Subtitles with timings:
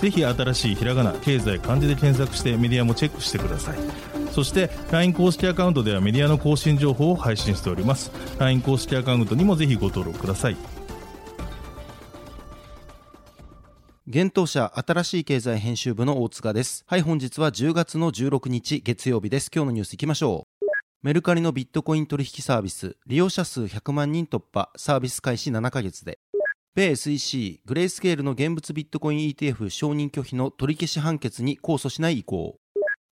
[0.00, 3.78] ぜひ新しいひらがな経済漢字で検索してメディアもチェックしてください。
[4.32, 8.10] そして LINE 公式アカウントではメディアの更新情報を配信しております。
[8.38, 10.56] LINE 公式アカウントにもぜひご登録ください。
[14.08, 16.84] 現当社新しい経済編集部の大塚です。
[16.86, 19.50] はい本日は10月の16日月曜日です。
[19.52, 20.66] 今日のニュースいきましょう。
[21.02, 26.18] メルカリのビットコイン取引サービス利用者数100万人突破サービス開始7ヶ月で。
[26.76, 32.58] 米 SEC グレースケールの現物ビットコイン ETF 承認拒否の取り消し判決に控訴しない意向。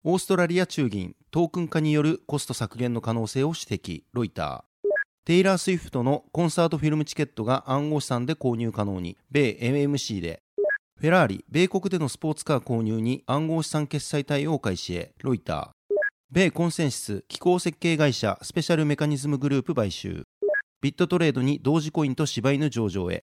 [0.03, 4.03] オーストラリア中銀トークン化によるコスト削減の可能性を指摘。
[4.11, 4.89] ロイター。
[5.23, 9.15] テイラー・スウィフトのコンサートフィルムチケットが暗号資産で購入可能に。
[9.31, 10.41] 米 MMC で。
[10.99, 15.13] フェラーリ米国でのスポーツカー購入に暗号資産決済対応開始へ。
[15.23, 15.95] ロイター。
[16.33, 20.23] 米コンセンシス気候設計会社スペシャルメカニズムグループ買収。
[20.81, 23.23] ビットトレードに同時コインと柴犬上場へ。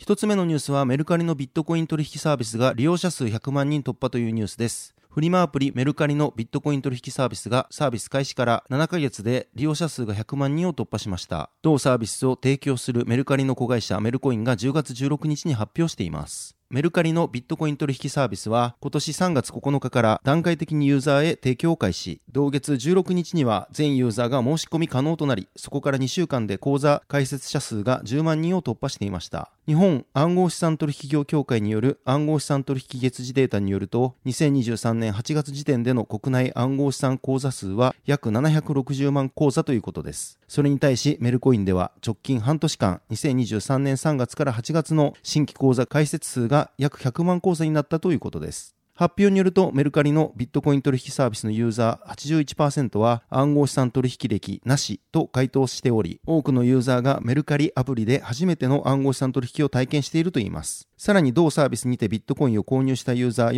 [0.00, 11.50] 一つ目のニュースはメルカリのビットコイン取引サービスが利用者数100万人突破というニュースですフリマアプリメルカリのビットコイン取引サービスがサービス開始から7ヶ月で利用者数が100万人を突破しました。
[11.62, 16.56] 同サービスを提供するメルカリの子会社メルコインが10月16日に発表しています。
[16.70, 22.20] メルカリのビットコイン取引サービスは今年3月9日から段階的にユーザーへ提供を開始。
[22.30, 29.50] 同月16日には全ユーザーが申し込み可能となり、そこから2週間で口座開設者数が10万人を突破していました。
[29.70, 40.40] 日本暗号資産取引業協会による暗号資産取引月次データによると、2023年8月時点での国内暗号資産口座数は約760万口座ということです。
[40.48, 48.74] それに対しメルコインでは直近半年間、2023年3月から8月の新規口座開設数が約100万口座になったということです。
[49.00, 60.86] 発表によるとメルカリのビットコイン取引サービスのユーザー81%は暗号資産取引歴なしと回答しており、多くのユーザーがメルカリアプリで初めての暗号資産取引を体験しているといいます。
[60.98, 63.52] さらに同サービスにてビットコインを購入したユーザー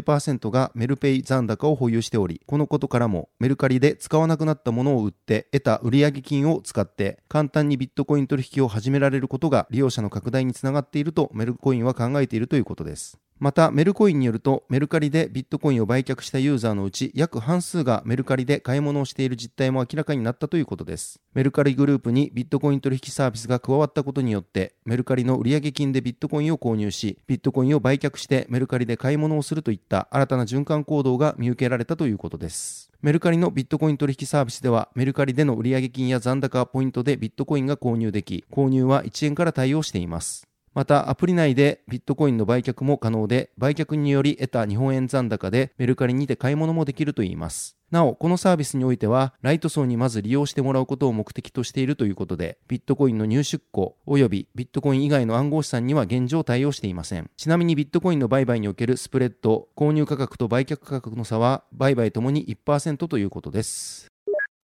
[0.00, 13.18] 49%がメルペイ残高を保有しており、このことからもメルカリで使わなくなったものを売って得た売上金を使って簡単にビットコイン取引を始められることが利用者の拡大につながっているとメルコインは考えているということです。
[13.40, 21.20] また、メルコインによると、メルカリでビットコインを売却したユーザーのうち、約半数がメルカリで買い物をしている実態も明らかになったということです。
[21.34, 32.92] メルカリグループにビットコイン取引サービスが加わったことによって、メルカリの売上金でビットコインを購入し、ビットコインを売却してメルカリで買い物をするといった新たな循環行動が見受けられたということです。
[33.02, 40.46] メルカリのビットコイン取引サービスでは、メルカリでの売上金や残高ポイントでビットコインが購入でき、購入は1円から対応しています。
[40.74, 47.76] また、アプリ内でビットコインの売却も可能で、売却により得た日本円残高でメルカリにて買い物もできるといいます。
[47.92, 57.30] なお、このサービスにおいては、ライト層にまず利用してもらうことを目的としているということで、ビットコインの入出庫及びビットコイン以外の暗号資産には現状対応していません。
[57.36, 64.13] ちなみにビットコインの売買におけるスプレッド、購入価格と売却価格の差は、売買ともに1%ということです。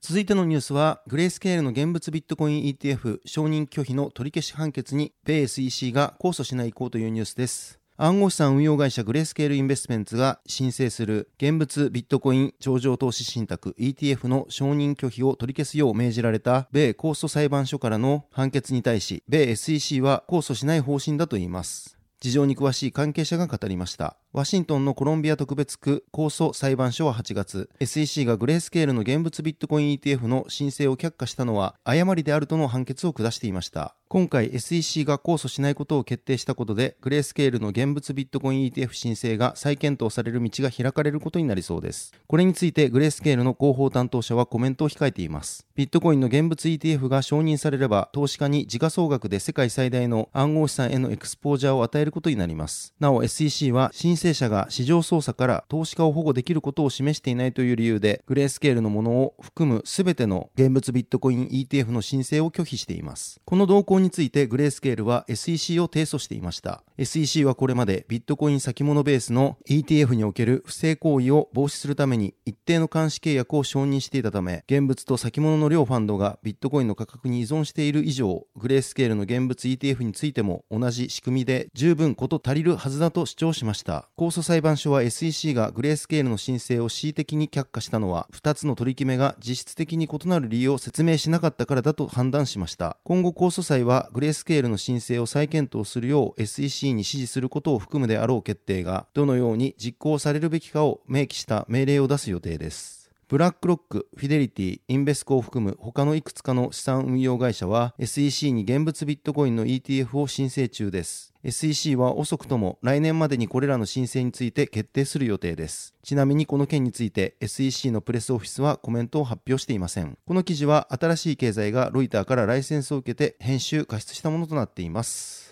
[0.00, 7.80] 続いてのニュースは、グレースケールの現物ビットコイン ETF 承認拒否の取り消し判決に、米 SEC が控訴しない意向というニュースです。
[7.96, 21.97] 暗号資産運用会社グレースケールインベストメンツが申請する現物ビットコイン上場投資信託 ETF の承認拒否を取り消すよう命じられた米控訴裁判所からの判決に対し、米 SEC は控訴しない方針だといいます。
[22.20, 24.16] 事情に詳しい関係者が語りました。
[24.32, 33.97] ワシントンのコロンビア特別区控訴裁判所は8月、SEC がグレースケールの現物ビットコイン ETF の申請を却下したのは誤りであるとの判決を下していました。
[34.10, 42.14] 今回 SEC が控訴しないことを決定したことで、グレースケールの現物ビットコイン ETF 申請が再検討される道が開かれることになりそうです。
[42.26, 45.66] これについてグレースケールの広報担当者はコメントを控えています。
[45.74, 52.94] ビットコインの現物 ETF が承認されれば、投資家に時価総額で世界最大の暗号資産へのエクスポージャーを与えることになります。
[52.98, 63.38] なお SEC は申請者が市場操作から投資家を保護できることを示していないという理由で、グレースケールのものを含む全ての現物ビットコイン ETF の申請を拒否しています。
[63.44, 66.82] この動向についてグレースケールは SEC を提訴していました。
[66.98, 84.08] SEC はこれまでビットコイン先物ベースの ETF における不正行為を防止するために一定の監視契約を承認していたため、現物と先物の両ファンドがビットコインの価格に依存している以上、グレースケールの現物 ETF についても同じ仕組みで十分こと足りるはずだと主張しました。
[84.16, 92.98] 控訴裁判所は SEC がグレースケールの申請を恣意的に却下したのは、2つの取り決めが実質的に異なる理由を説明しなかったからだと判断しました。
[93.04, 102.97] 今後控訴裁はグレースケールの申請を再検討するよう SEC に指示することを含むであろう決定が、どのように実行されるべきかを明記した命令を出す予定です。
[103.28, 111.34] ブラックロック、フィデリティ、インベスコを含む他のいくつかの資産運用会社は SEC に現物ビットコインの ETF を申請中です。
[111.44, 115.94] SEC は遅くとも来年までにこれらの申請について決定する予定です。
[116.02, 120.16] ちなみにこの件について SEC のプレスオフィスはコメントを発表していません。
[120.26, 125.47] この記事は新しい経済がロイターからライセンスを受けて編集、加筆したものとなっています。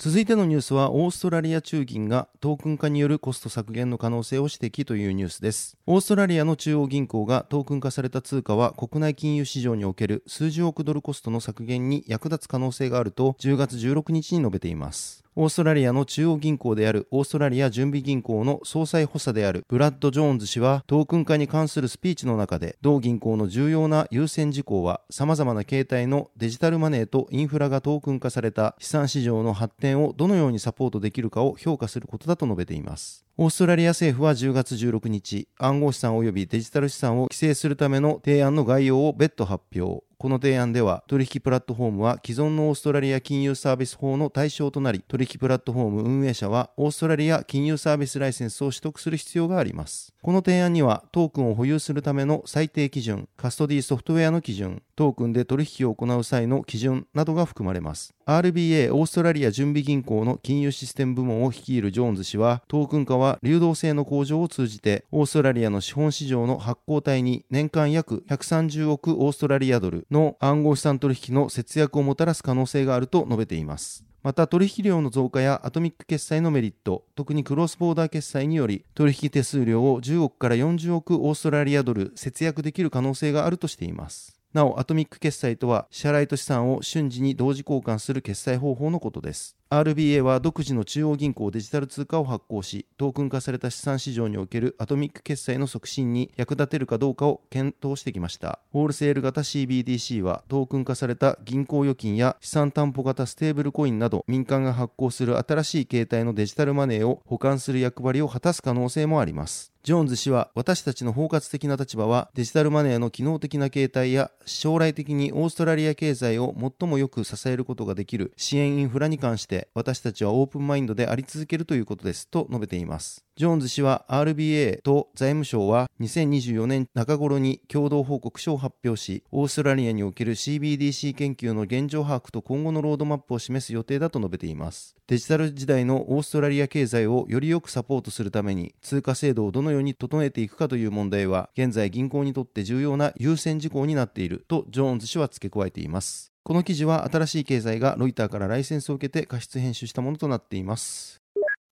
[0.00, 5.76] 続いてのニュースは、オーストラリア中銀がトークン化によるコスト削減の可能性を指摘というニュースです。
[5.86, 15.24] オーストラリアの中央銀行がトークン化された通貨は国内金融市場における数十億ドルコストの削減に役立つ可能性があると10月16日に述べています。
[15.40, 33.24] オーストラリアの中央銀行であるオーストラリア準備銀行の総裁補佐であるブラッド・ジョーンズ氏はトークン化に関するスピーチの中で同銀行の重要な優先事項は様々な形態のデジタルマネーとインフラがトークン化された資産市場の発展をどのようにサポートできるかを評価することだと述べています。
[33.36, 40.07] オーストラリア政府は10月16日、暗号資産及びデジタル資産を規制するための提案の概要を別途発表。
[40.20, 50.12] この提案では、取引プラットフォームは既存のオーストラリア金融サービス法の対象となり、取引プラットフォーム運営者はオーストラリア金融サービスライセンスを取得する必要があります。
[50.20, 58.12] この提案には、トークンを保有するための最低基準、カストディソフトウェアの基準、トークンで取引を行う際の基準などが含まれます。
[58.26, 74.04] RBA オーストラリア準備銀行の金融システム部門を率いるジョーンズ氏は、トークン化は流動性の向上を通じて、オーストラリアの資本市場の発行体に年間約130億オーストラリアドルの暗号資産取引の節約をもたらす可能性があると述べています。
[74.22, 84.38] また取引量の増加やアトミック決済のメリット、特にクロスボーダー決済により取引手数料を10億から40億オーストラリアドル節約できる可能性があるとしています。
[84.52, 89.57] なお、アトミック決済とは支払いと資産を瞬時に同時交換する決済方法のことです。
[89.70, 98.60] RBA は独自の中央銀行デジタル通貨を発行し、トークン化された資産市場におけるアトミック決済の促進に役立てるかどうかを検討してきました。
[98.72, 109.74] ホールセール型 CBDC はトークン化された銀行預金や資産担保型ステーブルコインなど民間が発行する新しい形態のデジタルマネーを保管する役割を果たす可能性もあります。
[109.88, 123.24] ジョーンズ氏は私たちの包括的な立場はデジタルマネーの機能的な形態や将来的にオーストラリア経済を最もよく支えることができる支援インフラに関してて私たちはオープンマインドであり続けるということですと述べています。
[123.36, 134.96] ジョーンズ氏は RBA と財務省は2024年中頃に共同報告書を発表し、オーストラリアにおける CBDC 研究の現状把握と今後のロードマップを示す予定だと述べています。
[135.06, 146.32] デジタル時代のオーストラリア経済をよりよくサポートするために通貨制度をどのように整えていくかという問題は現在銀行にとって重要な優先事項になっているとジョーンズ氏は付け加えています。
[146.48, 151.20] この記事は新しい経済がロイターからライセンスを受けて過失編集したものとなっています。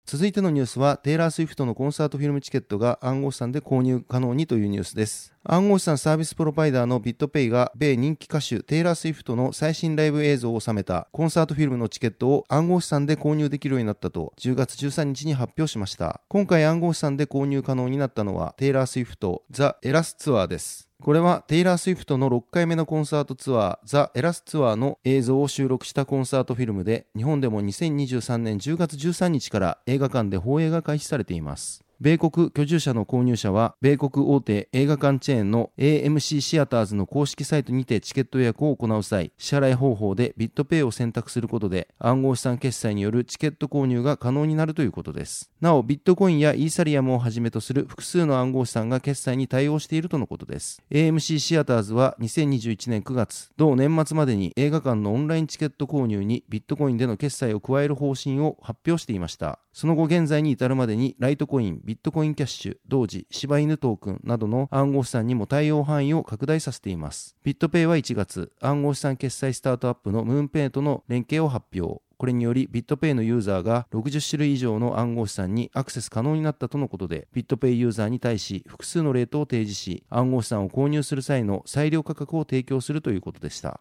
[0.05, 5.33] 続いてのニュースは、テイラー・スウィフトのコンサートフィルムチケットが暗号資産で購入可能にというニュースです。
[5.45, 16.21] 暗号資産サービスプロバイダーのビットペイが、米人気歌手テイラー・スウィフトの最新ライブ映像を収めたコンサートフィルムのチケットを暗号資産で購入できるようになったと、10月13日に発表しました。
[16.29, 20.86] 今回暗号資産で購入可能になったのは、テイラー・スウィフト The Eras Tour です。
[21.03, 31.86] これはテイラー・スウィフトの6回目のコンサートツアー、 The Eras Tour の映像を収録したコンサートフィルムで、日本でも2023年10月13日から映画館で放映が開始されています。
[31.99, 45.51] 米国居住者の購入者は、米国大手映画館チェーンの AMC シアターズの公式サイトにてチケット予約を行う際、支払い方法でビットペイを選択することで、暗号資産決済によるチケット購入が可能になるということです。
[45.63, 50.83] なお、ビットコインやイーサリアムをはじめとする複数の暗号資産が決済に対応しているとのことです。
[50.91, 59.61] AMC シアターズは2021年9月、同年末までに映画館のオンラインチケット購入にビットコインでの決済を加える方針を発表していました。
[59.73, 67.37] その後現在に至るまでにライトコイン、ビットコインキャッシュ、ドージ、シバイヌトークンなどの暗号資産にも対応範囲を拡大させています。
[67.45, 72.03] ビットペイは1月、暗号資産決済スタートアップのムーンペイとの連携を発表。
[72.17, 83.81] これによりビットペイのユーザーが60種類以上の暗号資産にアクセス可能になったとのことで、ビットペイユーザーに対し複数のレートを提示し、暗号資産を購入する際の裁量価格を提供するということでした。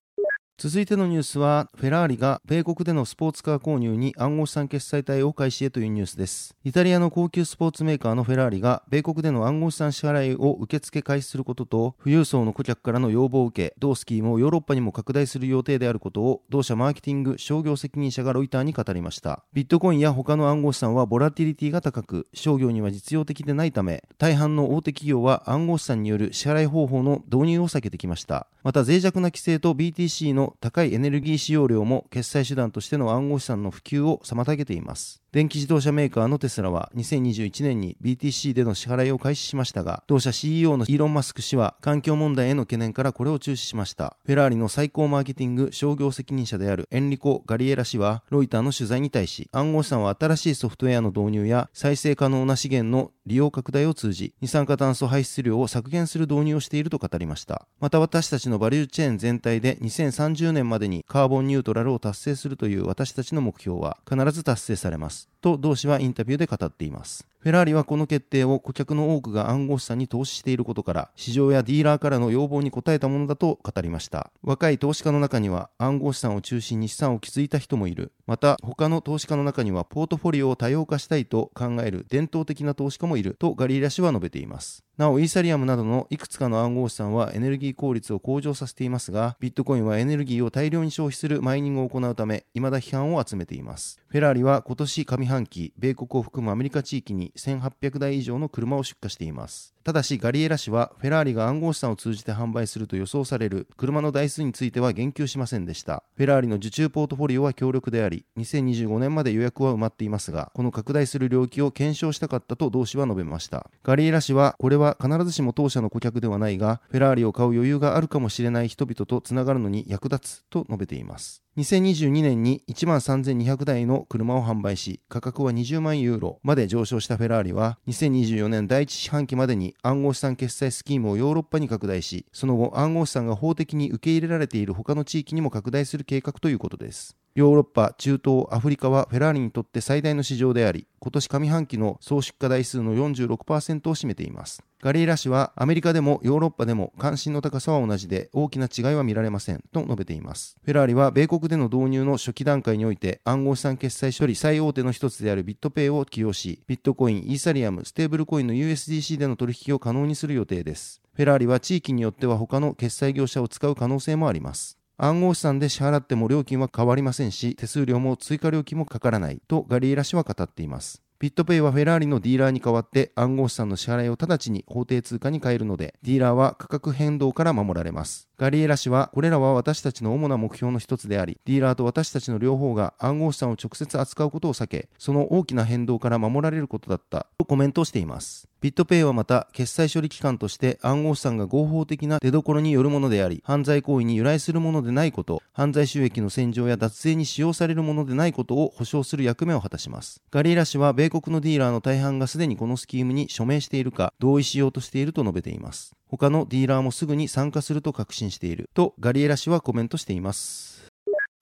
[0.58, 6.56] 続いてのニュースは、フェラーリが米国でのスポーツカー購入に暗号資産決済体を開始へというニュースです。
[6.64, 19.44] イタリアの高級スポーツメーカーのフェラーリが、米国での暗号資産支払いを受付開始することと、富裕層の顧客からの要望を受け、同スキームをヨーロッパにも拡大する予定であることを、同社マーケティング商業責任者がロイターに語りました。
[19.52, 28.48] ビットコインや他の暗号資産はボラティリティが高く、商業には実用的でないため、大半の大手企業は暗号資産による支払い方法の導入を避けてきました。
[28.64, 35.22] また脆弱な規制と BTC の高いエネルギー使用量も決済手段としての暗号資産の普及を妨げています。
[35.32, 44.16] 電気自動車メーカーのテスラは2021年に BTC での支払いを開始しましたが、同社 CEO のイーロン・マスク氏は環境問題への懸念からこれを中止しました。
[44.26, 57.68] フェラーリの最高マーケティング商業責任者であるエンリコ・ガリエラ氏は、ロイターの取材に対し、暗号資産は新しいソフトウェアの導入や再生可能な資源の利用拡大を通じ、二酸化炭素排出量を削減する導入をしていると語りました。
[57.80, 65.30] また私たちのバリューチェーン全体で2030年までにカーボンニュートラルを達成するという私たちの目標は必ず達成されます。
[65.42, 67.28] と同氏はインタビューで語っています。
[67.46, 74.32] フェラーリはこの決定を顧客の多くが暗号資産に投資していることから、市場やディーラーからの要望に応えたものだと語りました。
[74.42, 78.14] 若い投資家の中には暗号資産を中心に資産を築いた人もいる。
[78.26, 84.84] また、他の投資家の中にはポートフォリオを多様化したいと考える伝統的な投資家もいるとガリーラ氏は述べています。
[84.98, 94.00] なお、イーサリアムなどのいくつかの暗号資産はエネルギー効率を向上させていますが、ビットコインはエネルギーを大量に消費するマイニングを行うため、未だ批判を集めています。
[94.08, 99.76] フェラーリは今年上半期、米国を含むアメリカ地域に1800台以上の車を出荷しています。
[99.84, 106.04] ただし、ガリエラ氏は、フェラーリが暗号資産を通じて販売すると予想される車の台数については言及しませんでした。
[106.16, 113.70] フェラーリの受注ポートフォリオは強力であり、2025年まで予約は埋まっていますが、この拡大する領域を検証したかったと同氏は述べました。
[113.84, 121.42] ガリエラ氏は、これは必ずしも当社の顧客ではないが、フェラーリを買う余裕があるかもしれない人々とつながるのに役立つと述べています。
[121.58, 137.16] 2022年に1万3200台の車を販売し、価格は20万ユーロまで上昇したフェラーリは、2024年第1四半期までに暗号資産決済スキームをヨーロッパに拡大し、その後暗号資産が法的に受け入れられている他の地域にも拡大する計画ということです。
[137.36, 144.64] ヨーロッパ、中東、アフリカはフェラーリにとって最大の市場であり、今年上半期の総出荷台数の46%を占めています。
[144.82, 150.56] ガリーラ氏はアメリカでもヨーロッパでも関心の高さは同じで大きな違いは見られませんと述べています。
[150.64, 161.02] フェラーリは米国での導入の初期段階において暗号資産決済処理最大手の一つであるビットペイを起用し、ビットコイン、イーサリアム、ステーブルコインの USDC での取引を可能にする予定です。
[161.14, 164.78] フェラーリは地域によっては他の決済業者を使う可能性もあります。
[164.98, 171.02] 暗号資産で支払っても料金は変わりませんし、手数料も追加料金もかからないとガリエラ氏は語っています。
[171.20, 178.30] ビットペイはフェラーリのディーラーに代わって暗号資産の支払いを直ちに法定通貨に変えるので、ディーラーは価格変動から守られます。
[178.38, 188.50] ガリエラ氏は、これらは私たちの主な目標の一つであり、ディーラーと私たちの両方が暗号資産を直接扱うことを避け、その大きな変動から守られることだったとコメントしています。
[188.60, 200.22] ビットペイはまた、決済処理機関として暗号資産が合法的な出所によるものであり、犯罪行為に由来するものでないこと、犯罪収益の洗浄や脱税に使用されるものでないことを保証する役目を果たします。
[200.30, 205.96] ガリエラ氏は、米国のディーラーの大半がすでにこのスキームに署名しているか、同意しようとしていると述べています。
[206.08, 210.76] 他のディーラーもすぐに参加すると確信しているとガリエラ氏はコメントしています。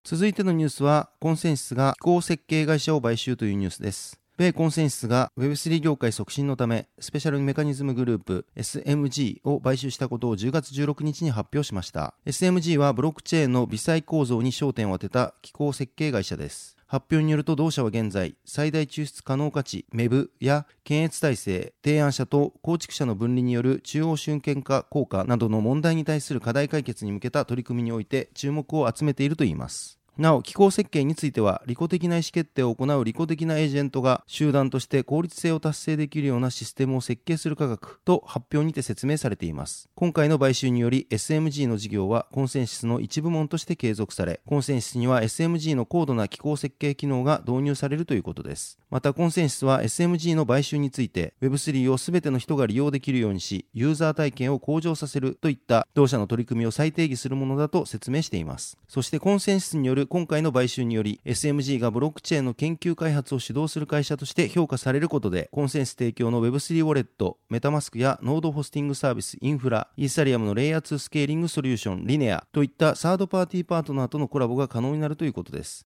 [0.06, 4.23] 続いてのニュースは、コンセンシスが気候設計会社を買収というニュースです。
[4.36, 12.16] 米コンセンシスが Web3 業界促進のため、スペシャルメカニズムグループ SMG を買収したことを10月16日に発表しました。
[12.26, 16.76] SMG はブロックチェーンの微細構造に焦点を当てた気候設計会社です。
[16.88, 30.03] 発表によると同社は現在、最大抽出可能価値、メブや検閲体制、提案者と構築者の分離による中央集権化効果などの問題に対する課題解決に向けた取り組みにおいて注目を集めているといいます。
[30.18, 39.90] なお、機構設計については、利己的な意思決定を行う利己的なエージェントが集団として効率性を達成できるようなシステムを設計する科学と発表にて説明されています。
[39.96, 48.78] 今回の買収により SMG の事業はコンセンシスの一部門として継続され、コンセンシスには SMG の高度な機構設計機能が導入されるということです。
[48.92, 58.78] また、コンセンシスは SMG の買収について Web3 を全ての人が利用できるようにし、ユーザー体験を向上させるといった同社の取り組みを再定義するものだと説明しています。
[58.88, 75.86] そしてコンセンシスによる今回の買収により SMG がブロックチェーンの研究開発を指導する会社として評価されることでコンセンス提供の Web3 ウォレット、メタマスクやノードホスティングサービス、インフラ、イーサリアムのレイヤー2スケーリングソリューション、リネアといったサードパーティーパートナーとのコラボが可能になるということです。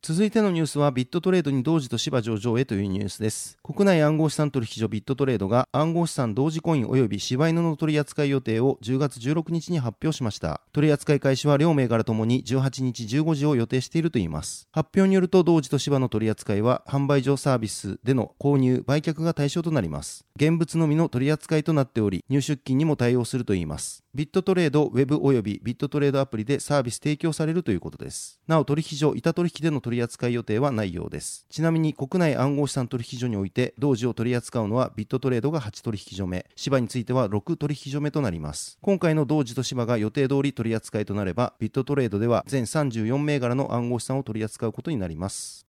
[0.00, 3.58] 続いてのニュースはビットトレードにドージとシバ上場へというニュースです。
[3.64, 10.60] 国内暗号資産取引所ビットトレードが暗号資産ドージコイン及びシバイヌの取り扱い予定を10月16日に発表しました。
[10.72, 14.68] 取扱い開始は両銘柄ともに18日15時を予定しているといいます。
[14.70, 20.24] 発表によるとドージとシバの取り扱いは販売所サービスでの購入、売却が対象となります。
[20.36, 24.04] 現物のみの取り扱いとなっており、入出金にも対応するといいます。
[24.14, 28.40] ビットトレード、ウェブ及びビットトレードアプリでサービス提供されるということです。
[28.46, 31.46] なお、取引所、板取引での取り扱い予定はないようです。
[31.48, 38.76] ちなみに、国内暗号資産取引所において、同時を取り扱うのはビットトレードが8取引所目、芝については6取引所目となります。
[38.82, 45.67] 今回の同時と芝が予定通り取り扱いとなれば、ビットトレードでは全34銘柄の暗号資産を取り扱うことになります。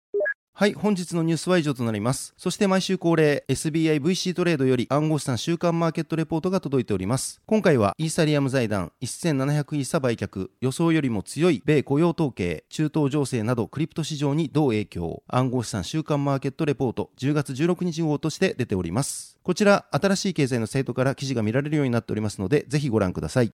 [0.60, 2.34] はい、本日のニュースは以上となります。
[2.36, 7.44] そして毎週恒例、SBIVC トレードより暗号資産週間マーケットレポートが届いております。
[7.46, 19.38] 今回はイーサリアム財団1700イーサ売却、予想よりも強い米雇用統計、中東情勢などクリプト市場にどう影響、暗号資産週間マーケットレポート10月16日号として出ております。
[19.44, 23.54] こちら、新しい経済のサイトから記事が見られるようになっておりますので、ぜひご覧ください。